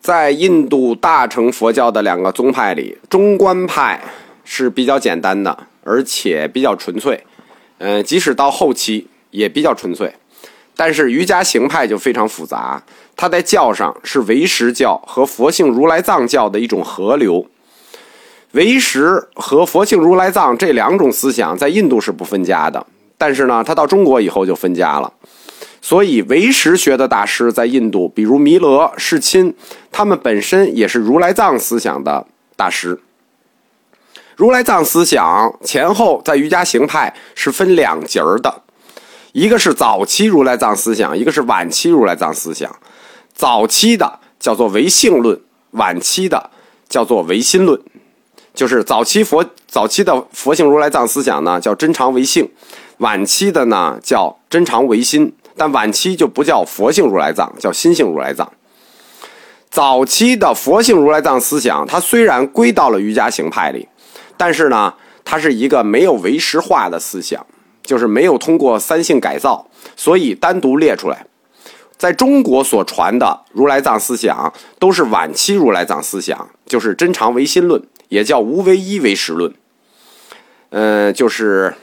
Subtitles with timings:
[0.00, 4.02] 在印度大乘佛教的两个宗派里，中观派
[4.44, 7.22] 是比较简单的，而且比较纯粹。
[7.78, 10.12] 嗯，即使到后期也比较纯粹。
[10.74, 12.82] 但是瑜伽行派就非常复杂，
[13.14, 17.46] 它在教上是唯识教和佛性如来藏教的一种合流。
[18.52, 22.86] 唯识和佛性如来藏这两种思想在印度是不分家的，
[23.18, 25.12] 但是呢，它到中国以后就分家了。
[25.82, 29.54] 所以，唯识学的大师在印度，比如弥勒、世亲，
[29.90, 33.00] 他们本身也是如来藏思想的大师。
[34.36, 38.62] 如来藏思想前后在瑜伽行派是分两节儿的，
[39.32, 42.74] 一个是早期如来藏思想，一个是晚期如来藏思想。
[43.34, 45.40] 早期的叫做唯性论，
[45.72, 46.50] 晚期的
[46.88, 47.80] 叫做唯心论。
[48.52, 52.46] 就是早期佛早期的佛性如来藏思想呢，叫真常唯性；
[52.98, 55.32] 晚期的呢叫真常唯心。
[55.60, 58.50] 但晚期就不叫佛性如来藏，叫心性如来藏。
[59.68, 63.86] 早期的佛性如来藏思想，它虽然归到了瑜伽行派里，
[64.38, 67.44] 但是呢，它是一个没有唯识化的思想，
[67.82, 71.26] 就是没有通过三性改造，所以单独列出来。
[71.98, 79.52] 在中国所传的如来藏思想，都是晚期如来藏思想，就是真常唯心论，也叫无唯一唯识论。
[80.70, 81.74] 嗯，就是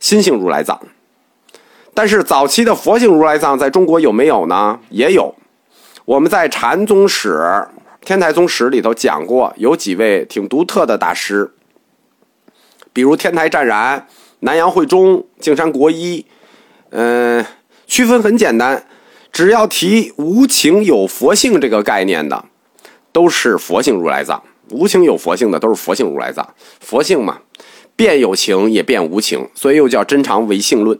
[0.00, 0.80] 心性如来藏。
[1.92, 4.78] 但是早期的佛性如来藏在中国有没有呢？
[4.90, 5.34] 也有。
[6.04, 7.40] 我们在禅宗史、
[8.04, 11.52] 天台宗史里头讲过，有几位挺独特的大师，
[12.92, 14.06] 比如天台湛然、
[14.40, 16.24] 南阳慧忠、净山国一。
[16.90, 17.44] 嗯，
[17.86, 18.84] 区分很简单，
[19.30, 22.44] 只要提无情有佛性这个概念的，
[23.12, 26.54] 都是佛性如来藏；无情有佛性的，都是佛性如来藏。
[26.80, 27.38] 佛性嘛，
[27.94, 30.98] 变有情也变无情，所以又叫真常唯性论。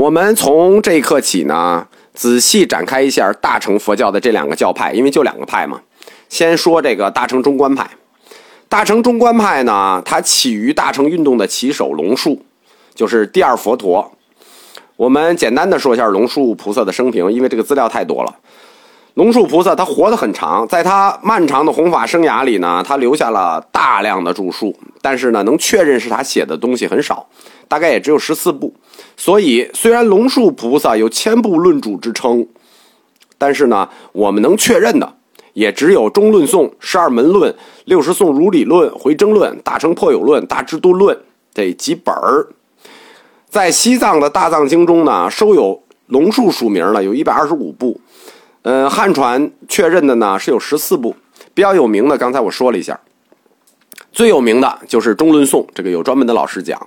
[0.00, 5.78] 我们从这一刻起呢，仔细展开一下大乘佛教的这两个教派，因为就两个派嘛。
[6.30, 7.86] 先说这个大乘中观派。
[8.66, 12.42] 大乘中观派呢，它起于大乘运动的旗手龙树，
[12.94, 14.10] 就是第二佛陀。
[14.96, 18.34] 我们简单的说一下龙树菩萨的生平，因为这个资料太多了。
[19.12, 27.28] 龙树菩萨他活得很长，在他漫长的弘法生涯里呢，他留下了大量的著述，但是呢，能确认是他写的东西很少，
[27.70, 28.74] 大概也只有十四部。
[29.16, 32.44] 所以，虽然龙树菩萨有千部论主之称，
[33.38, 35.14] 但是呢，我们能确认的
[35.52, 37.52] 也只有《中论颂》《十二门论》
[37.84, 41.16] 《六十颂如理论》《回征论》《大乘破有论》《大智度论》
[41.54, 42.48] 这几本儿。
[43.48, 48.00] 在西藏的大藏经中呢，收有龙树署名的有一百二十五部，
[48.62, 51.14] 呃，汉传确认的呢是有十四部。
[51.52, 52.98] 比较有名的，刚才我说了一下，
[54.12, 56.80] 最有名的就是《中论颂》，这个有专门的老师讲。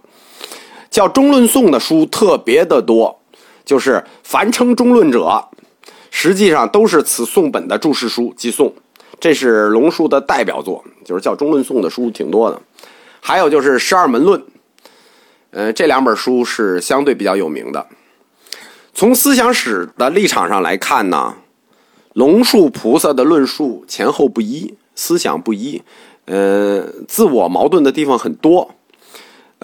[0.94, 3.20] 叫中论颂的书特别的多，
[3.66, 5.44] 就是凡称中论者，
[6.12, 8.72] 实际上都是此颂本的注释书即颂。
[9.20, 12.62] 这是龙树的代表作，就是叫中论颂的书挺多的。
[13.20, 14.44] 还有就是十二门论，
[15.50, 17.88] 呃，这两本书是相对比较有名的。
[18.94, 21.38] 从思想史的立场上来看呢，
[22.14, 25.81] 龙树菩萨的论述前后不一，思想不一，
[26.25, 28.75] 呃，自我矛盾的地方很多。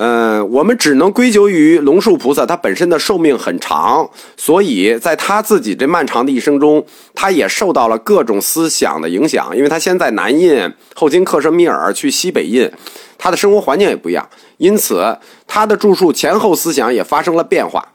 [0.01, 9.53] 嗯，我们只能归咎于龙树菩萨，他本身的寿命很长，所以在他自己这漫长的一生中，他也受到了各种思想的影响。
[9.53, 12.71] 因为他先在南印，后经克什米尔去西北印，
[13.17, 17.85] 他的生活环境也不一样，因此他的著述前后思想也发生了变化。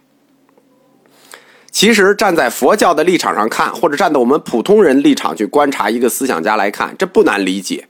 [1.70, 7.88] 其实站在佛教的立场上看，或者站在我们普通人立场去观察一个思想家来看，这不难理解，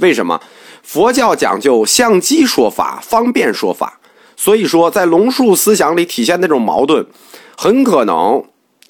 [0.00, 0.40] 为什么？
[0.82, 4.00] 佛教讲究相机说法，方便说法，
[4.36, 7.06] 所以说在龙树思想里体现那种矛盾，
[7.56, 8.42] 很可能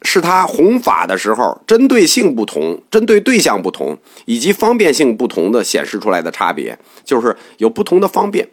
[0.02, 8.48] 是他弘法的时候针对性不同、针对对象不同以及方便性不同的显示出来的差别，就是有不同的方便。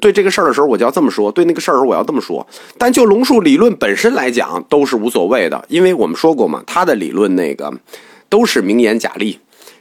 [0.00, 2.46] 对这个事儿的时候，我就要这么说；对那个事儿，我要这么说。
[2.78, 7.72] 但就龙树理论本身来讲，都是无所谓的，因为我们说过嘛，他的理论那个
[8.28, 9.40] 都是名言假例。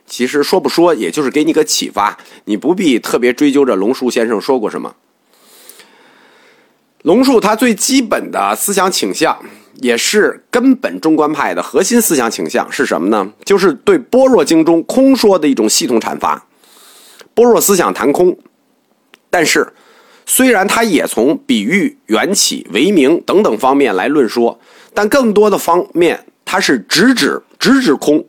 [0.09, 4.95] 其实说不说，也就是给你个启发，你不必特别追究着龙树先生说过什么。
[7.03, 9.39] 龙树他最基本的思想倾向，
[9.75, 13.31] 也是根本中观派的核心思想倾向是什么呢？
[13.45, 16.45] 就是对般若经中空说的一种系统阐发。
[17.33, 18.37] 般若思想谈空，
[19.29, 19.71] 但是
[20.25, 24.59] 虽然他也从比喻、缘起、为名等等方面来论说，
[24.93, 28.25] 但更多的方面他是直指直指空。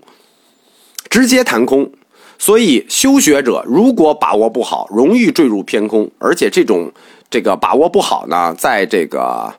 [1.10, 1.90] 直接弹空，
[2.38, 6.10] 所以修学者如果把握不好，容易坠入偏空。
[6.18, 6.90] 而且这种
[7.28, 9.52] 这个把握不好呢，在这个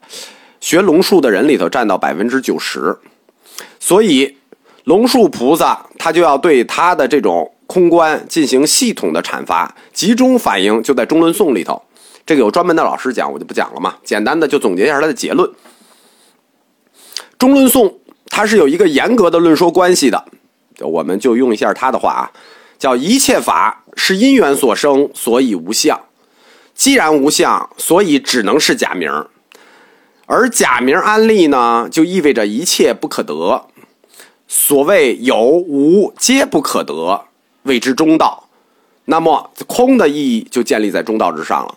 [0.61, 2.97] 学龙树的人里头占到百分之九十。
[3.79, 4.37] 所以
[4.85, 11.81] 龙树菩萨他就要对他的这种空观进行系统的阐发，集中反映就在中论颂里头。
[12.25, 13.95] 这个有专门的老师讲，我就不讲了嘛。
[14.03, 15.49] 简单的就总结一下他的结论。
[17.37, 20.23] 中论颂它是有一个严格的论说关系的，
[20.87, 22.31] 我们就用一下他的话啊，
[22.77, 25.99] 叫一切法是因缘所生，所以无相。
[26.73, 29.11] 既然无相，所以只能是假名。
[30.25, 33.65] 而假名安立呢，就意味着一切不可得。
[34.47, 37.25] 所谓有无皆不可得，
[37.63, 38.47] 谓之中道。
[39.05, 41.75] 那么空的意义就建立在中道之上了。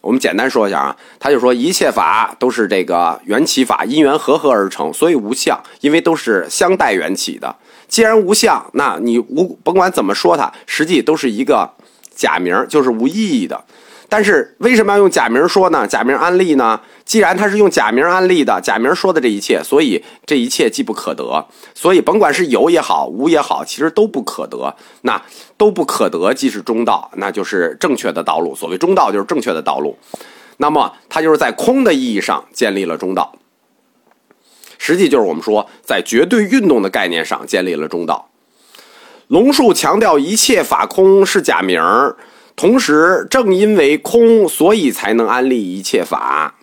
[0.00, 7.56] 我们简单说一下啊，他就说一切法都是这个缘起法，因缘和合而成，所以无相，因为都是相待缘起的。
[7.88, 11.70] 既然无相，那你无甭管怎么说它，实际都是一个
[12.14, 13.64] 假名，就是无意义的。
[14.08, 15.84] 但是为什么要用假名说呢？
[15.84, 16.80] 假名安利呢？
[17.04, 21.44] 既然他是用假名安利的，假名说的这一切，所以这一切既不可得。
[21.74, 24.76] 所以甭管是有也好，无也好，其实都不可得。
[25.02, 25.20] 那
[25.56, 28.54] 都不可得，即是中道，那就是正确的道路。
[28.54, 29.98] 所谓中道，就是正确的道路。
[30.58, 33.32] 那么它就是在空的意义上建立了中道，
[34.78, 38.30] 实际就是我们说在绝对运动的概念上建立了中道。
[39.28, 42.16] 龙树强调一切法空是假名儿。
[42.54, 46.54] 同时，正因为空，所以才能安立一切法。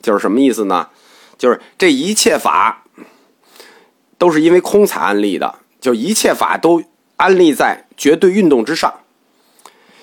[0.00, 0.88] 就是什么意思呢？
[1.36, 2.84] 就是这一切法
[4.16, 6.82] 都是因为空才安立的，就一切法都
[7.16, 9.00] 安立在绝对运动之上。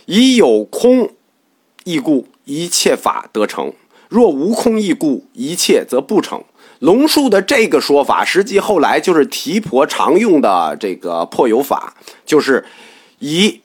[0.05, 1.09] 以有空
[1.85, 3.71] 亦故，一切法得成；
[4.09, 6.43] 若无空亦故，一切则不成。
[6.83, 11.93] 龙树的这个说法，实际后来就是提婆常用的这个破有法，
[12.25, 12.65] 就是
[13.19, 13.61] 以。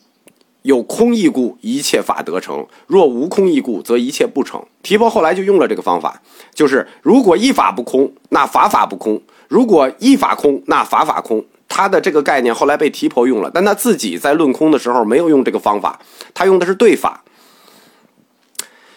[0.62, 4.62] 有空亦故，一切法得成；若无空亦故，则一切不成。
[4.82, 6.20] 提婆后来就用了这个方法，
[6.52, 11.42] 就是如果一法不空，那法法不空；如果一法空，那法法空。
[11.68, 15.98] 他的这个概念后来被提婆用了，但他自己在论空的时候没有用这个方法，
[16.34, 17.24] 他用的是对法。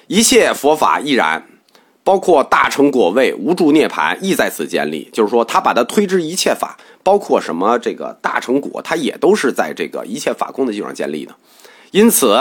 [0.08, 1.46] 一切佛法亦然，
[2.04, 5.10] 包括大成果位、无住涅盘，亦在此建立。
[5.14, 11.36] 就是说，他把它推之一切法，包括什么这个大成果，它也都是在这个一切法空的基础上建立的。
[11.92, 12.40] 因此，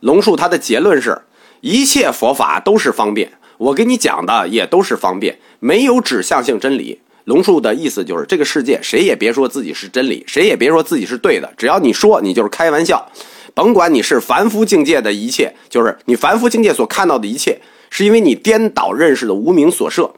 [0.00, 1.22] 龙树他的结论是：
[1.60, 3.32] 一切佛法都是方便。
[3.56, 7.00] 我给你讲的也都是方便，没有指向性真理。
[7.24, 11.50] 龙树的意思就是，这个世界谁也别说自己是真理，谁也别说自己是对的。
[11.56, 13.08] 只要你说，你就是开玩笑。
[13.54, 17.58] 甭管你是凡夫境界的一切，就是你凡夫境界所看到的一切，
[17.96, 20.10] 是因为你颠倒认识的无名所设。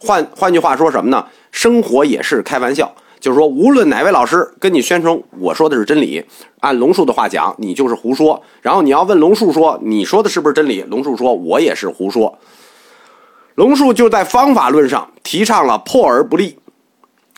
[0.00, 1.26] 换换句话说什么呢？
[1.50, 2.90] 生活也是开玩笑。
[3.20, 6.24] 就是说，无论哪位老师跟你宣称我说的是真理，
[6.60, 8.42] 按龙树的话讲，你就是胡说。
[8.62, 10.80] 然后你要问龙树说，你说的是不是真理？
[10.82, 12.38] 龙树说，我也是胡说。
[13.56, 16.56] 龙树就在方法论上提倡了破而不立，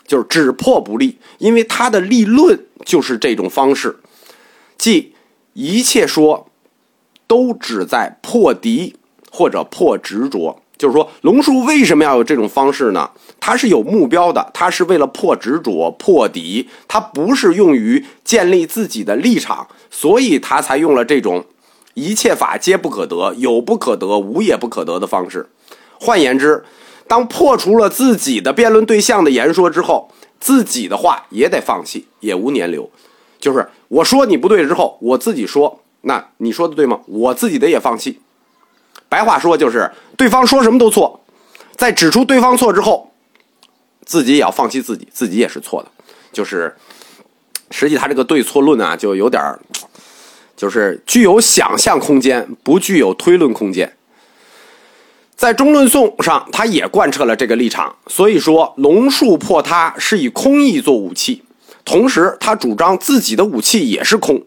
[0.07, 3.99] 就是只破不立，因为他的立论就是这种方式，
[4.79, 5.15] 即
[5.55, 6.47] 一切说
[7.27, 8.95] 都只在破敌
[9.31, 10.61] 或者破执着。
[10.77, 13.11] 就是说，龙树为什么要有这种方式呢？
[13.39, 21.45] 他是有目标的，他是为了破执着、破敌，他不是用于建立自己的立场，所以他才用了这种
[21.93, 25.47] 一切法皆不可得、有不可得、无也不可得的方式。
[25.99, 26.65] 换言之，
[27.07, 32.89] 当破除了自己的辩论对象的言说之后，自己的话也得放弃，也无年留。
[33.39, 37.01] 就是我说你不对之后，我自己说，那你说的对吗？
[37.07, 38.21] 我自己的也放弃。
[39.11, 41.21] 白话说就是，对方说什么都错，
[41.77, 43.13] 在指出对方错之后，
[44.07, 45.91] 自己也要放弃自己，自己也是错的。
[46.33, 46.75] 就是，
[47.73, 49.43] 实际他这个对错论啊，就有点
[50.57, 53.93] 就是具有想象空间，不具有推论空间。
[55.35, 57.97] 在中论颂上，他也贯彻了这个立场。
[58.07, 61.43] 所以说，龙树破他是以空意做武器，
[61.85, 64.45] 同时他主张自己的武器也是空。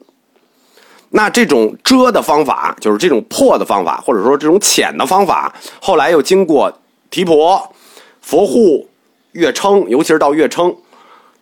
[1.16, 6.80] 那这种遮的方法，就是这种破的方法，或者说这种浅的方法，后来又经过
[7.12, 7.72] 提婆、
[8.20, 8.90] 佛护、
[9.34, 10.76] 月称，尤其是到月称，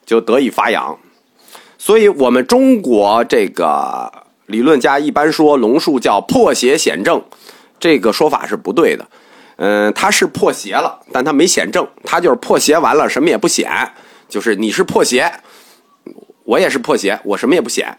[0.05, 0.97] 就得以发扬。
[1.77, 4.11] 所以，我们中国这个
[4.47, 7.23] 理论家一般说龙树叫破邪显正，
[7.79, 9.07] 这个说法是不对的。
[9.55, 13.71] 嗯，他是破邪了，但他没显正，他就是破邪完了什么也不显，
[14.27, 15.31] 就是你是破邪，
[16.43, 17.97] 我也是破邪，我什么也不显。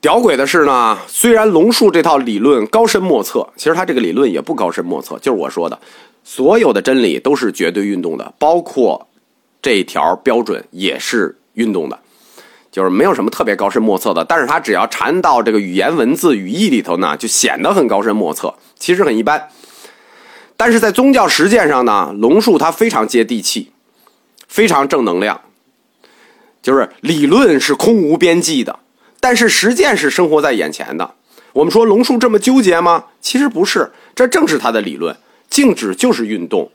[0.00, 5.18] 屌诡的是呢，虽然龙树这套理论高深莫测，其实他这个理论也不高深莫测。
[5.18, 5.78] 就是我说的，
[6.22, 9.08] 所有的真理都是绝对运动的，包括
[9.60, 11.98] 这条标准也是运动的，
[12.70, 14.24] 就是没有什么特别高深莫测的。
[14.24, 19.48] 但是他只要缠到这个语言文字语义里头呢，就显得很高深莫测，其实很一般。
[20.56, 23.72] 但是在宗教实践上呢，龙树他非常接地气，
[24.46, 25.40] 非常正能量。
[26.62, 28.78] 就是理论是空无边际的，
[29.26, 31.14] 但是实践是生活在眼前的。
[31.52, 33.06] 我们说龙树这么纠结吗？
[33.20, 35.16] 其实不是，这正是他的理论。
[35.50, 36.70] 静止就是运动，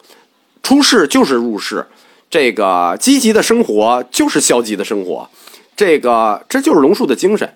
[0.62, 1.88] 出世就是入世，
[2.30, 5.30] 这个积极的生活就是消极的生活，
[5.78, 7.50] 这个这就是龙树的精神。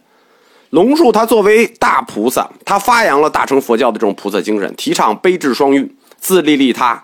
[0.70, 7.04] 龙树他作为大菩萨，他发扬了大乘佛教的这种菩萨精神，提倡悲智双运，自利利他。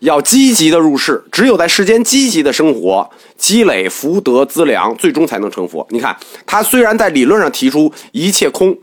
[0.00, 5.86] 要积极的入世，只有在世间积极的生活，积累福德资粮，最终才能成佛。
[5.90, 8.76] 你看，他虽然在理论上提出一切空，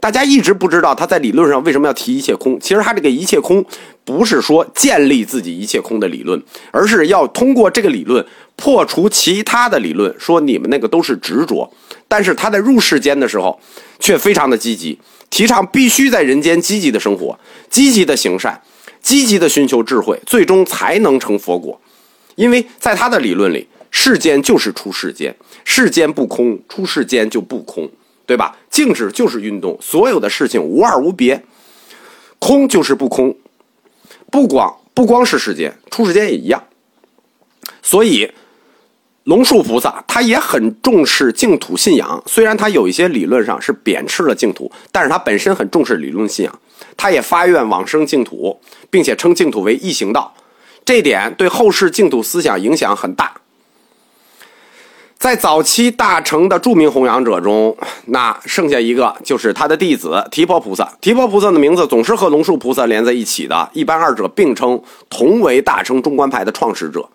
[0.00, 2.58] 大家一直不知道他在理论上为什么要提一切空。
[2.60, 3.64] 其实他这个一切空，
[4.04, 8.24] 不是说建立自己一切空的理论，而是要通过这个理论
[8.56, 11.72] 破除其他的理论，说你们那个都是执着。
[12.06, 13.58] 但是他在入世间的时候，
[13.98, 14.98] 却非常的积极，
[15.28, 17.38] 提倡必须在人间积极的生活，
[17.68, 18.60] 积极的行善。
[19.02, 21.80] 积极的寻求智慧，最终才能成佛果。
[22.36, 27.90] 因为在他的理论里，世间就是出世间，世间不空，出世间就不空，
[28.26, 28.56] 对吧？
[28.70, 31.42] 静止就是运动，所有的事情无二无别，
[32.38, 33.36] 空就是不空，
[34.30, 36.62] 不光不光是世间，出世间也一样。
[37.82, 38.30] 所以，
[39.28, 46.60] 龙树菩萨他也很重视净土信仰，虽然他有一些理论上是贬斥了净土，但是他本身很重视理论信仰。
[46.96, 48.58] 他也发愿往生净土，
[48.88, 50.32] 并且称净土为异行道，
[50.82, 53.34] 这点对后世净土思想影响很大。
[55.18, 60.90] 在早期大乘的著名弘扬者中，那剩下一个就是他的弟子提婆菩萨。
[61.02, 67.06] 提婆菩萨的名字总是和龙树菩萨连在一起的，一般二者并称，同为大乘中观派的创始者。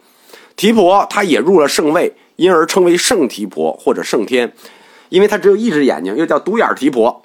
[0.56, 4.54] 提婆他也入了圣位，因而称为圣提婆或者圣天，
[5.10, 7.22] 因为他只有一只眼睛，又叫独眼提婆。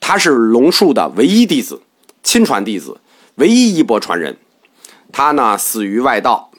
[0.00, 1.80] 他是龙树的唯一弟子，
[2.22, 2.98] 亲传弟子，
[3.36, 4.36] 唯一衣钵传人。
[5.12, 6.50] 他呢死于外道。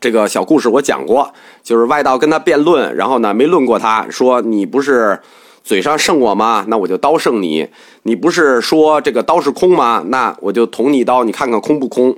[0.00, 1.32] 这个小故事我讲过，
[1.62, 5.18] 就是外道跟他辩论，然后呢没论过他，说你不是
[5.62, 6.64] 嘴上胜我吗？
[6.68, 7.66] 那我就刀胜你。
[8.02, 10.04] 你不是说这个刀是空吗？
[10.08, 12.16] 那我就捅你一刀，你看看空不空，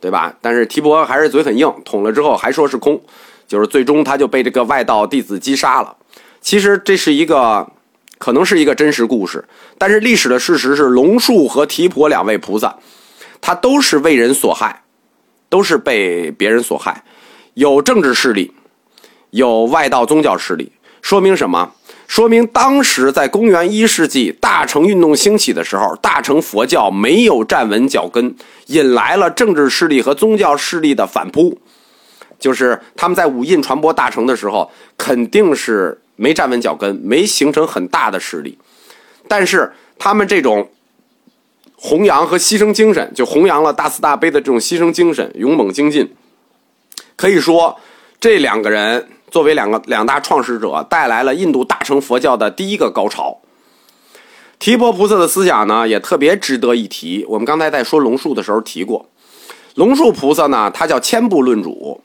[0.00, 0.34] 对吧？
[0.40, 3.00] 但是提婆还是嘴很硬，捅了之后还说是空，
[3.46, 5.96] 就是最终他就被这个外道弟子击杀了。
[6.40, 7.70] 其实这是一个。
[8.18, 9.44] 可能是一个真实故事，
[9.76, 12.78] 但是历史的事实是，龙树和提婆两位菩萨，
[13.42, 14.84] 他都是为人所害，
[15.50, 17.04] 都是被别人所害，
[17.52, 18.54] 有政治势力，
[19.32, 20.72] 有外道宗教势力。
[21.02, 21.72] 说明什么？
[22.06, 28.34] 说明当时在公元一世纪大乘运动兴起的时候，大乘佛教没有站稳脚跟，
[28.66, 31.58] 引来了政治势力和宗教势力的反扑。
[32.38, 36.00] 就是他们在五印传播大乘的时候，肯定是。
[36.18, 38.56] 没站稳脚跟，没形成很大的势力，
[39.28, 40.70] 但是他们这种
[41.76, 46.10] 弘扬和牺牲精神，就弘扬了大慈大悲的这种牺牲精神，勇猛精进。
[47.16, 47.78] 可以说，
[48.18, 53.38] 这两个人作为两个两大创始者，带来了印度大乘佛教的第一个高潮。
[54.58, 57.26] 提婆菩萨的思想呢，也特别值得一提。
[57.28, 59.06] 我们刚才在说龙树的时候提过，
[59.74, 62.00] 龙树菩萨呢，他叫千部论主，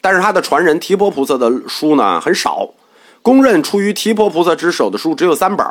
[0.00, 2.70] 但是他的传人提婆菩萨的书呢很少。
[3.22, 5.66] 公认出于提婆菩萨之手的书只有三本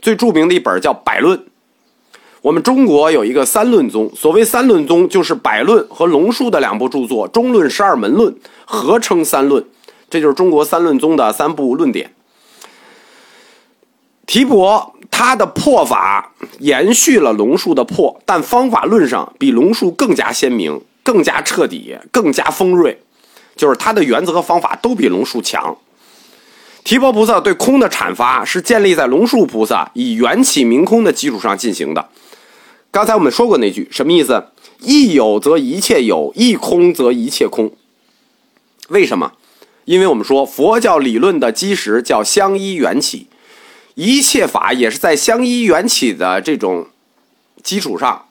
[0.00, 1.36] 最著名的一本叫《百论》。
[2.42, 8.32] 我们中国有一个三论宗，所谓三论宗，就是《百论》和龙树的两部著作《中论》《十二门论》
[8.64, 9.64] 合称三论，
[10.10, 12.12] 这就是中国三论宗的三部论点。
[14.26, 23.02] 提婆他的破法延续了龙树的破，但方法论上比龙树更加鲜明、更加彻底、更加锋锐，
[23.56, 25.76] 就是他的原则和方法都比龙树强。
[26.84, 32.08] 提婆菩萨对空的阐发是建立在龙树菩萨以缘起明空的基础上进行的。
[32.90, 34.46] 刚才我们说过那句什么意思？
[34.78, 37.72] 一有则一切有，一空则一切空。
[38.88, 39.32] 为什么？
[39.90, 43.26] 因为我们说佛教理论的基石叫相依缘起，
[43.96, 46.86] 一切法也是在相依缘起的这种
[47.64, 48.28] 基础上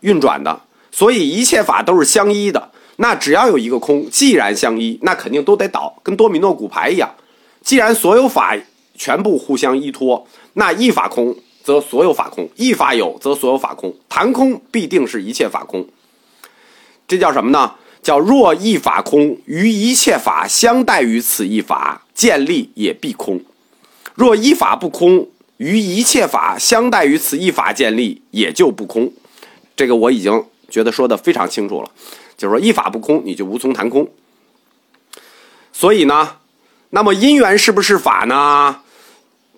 [0.00, 2.72] 运转的，所以一切法都是相依的。
[2.96, 7.14] 那只要有一个空，既然相依，那肯定都得倒，跟多米诺骨牌一样。
[7.62, 8.56] 既然所有法
[8.96, 13.94] 全部互相依托，那一法空则所有法空；一法有则所有法空。
[14.08, 15.86] 谈空必定是一切法空。
[17.06, 17.74] 这叫什么呢？
[18.06, 23.40] 叫若一法空，于一切法相待于此一法，建立也必空；
[24.14, 29.12] 若一法不空，于一切法相待于此一法建立，也就不空。
[29.74, 31.90] 这个我已经觉得说的非常清楚了，
[32.38, 34.08] 就是说一法不空，你就无从谈空。
[35.72, 36.36] 所以呢？
[36.90, 38.82] 那么因缘是不是法呢？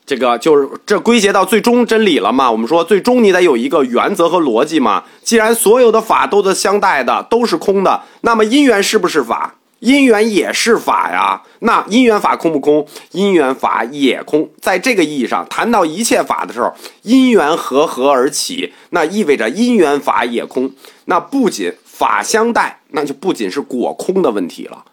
[0.08, 2.50] 这个就是这归结到最终真理了嘛？
[2.50, 5.04] 我们说最终你得有一个原则和逻辑嘛。
[5.22, 9.54] 既然所有的法都是相待的，都是空的，那么因缘是不是法？
[9.80, 11.42] 因缘也是法呀。
[11.58, 12.86] 那因缘法空不空？
[13.12, 14.48] 因缘法也空。
[14.62, 16.72] 在这个意义上，谈到一切法的时候，
[17.02, 20.72] 因缘合合而起，那意味着因缘法也空。
[21.04, 24.86] 那不仅法相待，那就不仅是果空的问题了。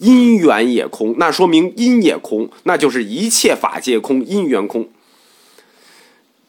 [0.00, 4.88] 因缘也空，那说明因也空，那就是一切法皆空，因缘空，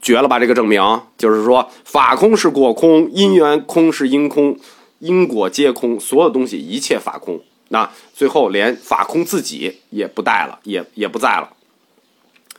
[0.01, 0.39] 绝了吧？
[0.39, 0.81] 这个证明
[1.17, 4.57] 就是说，法空是果空，因缘空是因空，
[4.99, 7.41] 因果皆空，所有东西一切法空。
[7.67, 11.49] 那最后连法空自己也不带了，也也不在了。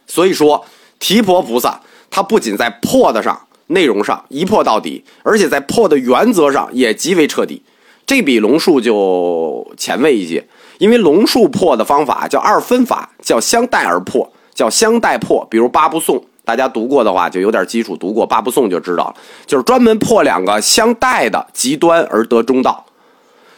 [0.07, 0.67] 所以说，
[0.99, 1.81] 提婆菩萨
[2.11, 7.63] 他不仅在破的上内容上一破到底，而且在破的原则上也极为彻底，
[8.07, 10.47] 这比龙树就前卫一些。
[10.83, 15.47] 因为龙树破的方法叫二分法，叫相待而破，叫相待破。
[15.49, 19.15] 比如八不颂，大家读过的话就有点基础，读过八不颂就知道了，
[19.47, 22.85] 就是专门破两个相待的极端而得中道。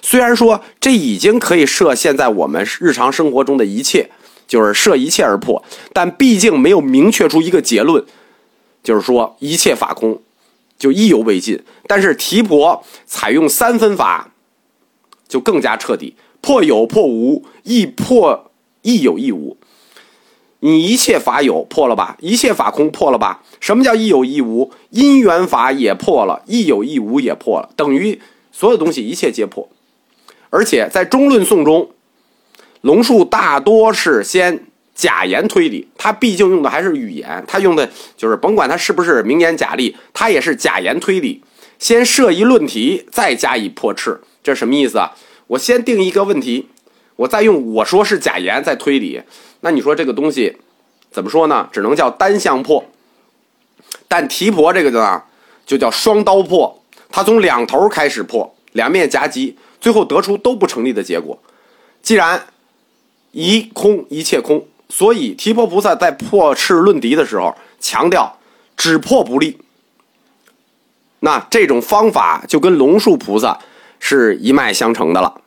[0.03, 4.11] 虽然说这已经可以设现在我们日常生活中的一切，
[4.47, 5.65] 就是设一切而破，
[5.95, 8.05] 但毕竟没有明确出一个结论，
[8.83, 10.21] 就是说一切法空，
[10.79, 11.59] 就意犹未尽。
[11.87, 14.29] 但是提婆采用三分法，
[15.27, 16.15] 就更加彻底。
[16.45, 18.51] 破有破无，亦破
[18.83, 19.57] 亦有亦无。
[20.61, 22.19] 你一切法有破了吧？
[22.21, 23.43] 一切法空破了吧？
[23.61, 24.71] 什么叫亦有亦无？
[24.91, 28.21] 因缘法也破了，亦有亦无也破了，等于
[28.53, 29.67] 所有东西一切皆破。
[30.51, 31.89] 而且在中论颂中，
[32.83, 41.43] 龙树大多是先假言推理，他毕竟用的还是语言，他用的就是甭管他是不是名言假例，他也是假言推理，
[41.79, 44.21] 先设一论题，再加以破斥。
[44.43, 45.11] 这什么意思啊？
[45.47, 46.69] 我先定一个问题，
[47.17, 49.23] 我再用我说是假言再推理，
[49.61, 50.57] 那你说这个东西
[51.11, 51.69] 怎么说呢？
[51.71, 52.85] 只能叫单向破。
[54.09, 55.23] 但提婆这个呢，
[55.67, 61.39] 就叫双刀破，他从两头开始破，两面夹击，最后得出都不成立的结果。
[62.03, 62.47] 既然
[63.33, 68.39] 一空一切空，所以提婆菩萨在破斥论敌的时候强调
[68.77, 69.59] 只破不立。
[71.21, 73.61] 那这种方法就跟龙树菩萨。
[74.07, 75.41] 是一脉相承的了。